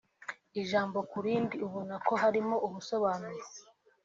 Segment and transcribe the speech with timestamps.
[0.61, 3.43] ijambo kurindi ubona ko harimo ubusobanuro